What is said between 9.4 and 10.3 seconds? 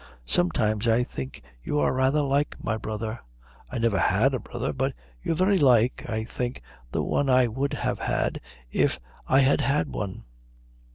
had had one."